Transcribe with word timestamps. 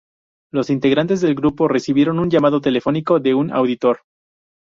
Los 0.51 0.71
integrantes 0.71 1.21
del 1.21 1.35
grupo 1.35 1.67
recibieron 1.67 2.17
un 2.17 2.31
llamado 2.31 2.59
telefónico 2.59 3.19
de 3.19 3.35
un 3.35 3.53
auditor. 3.53 3.99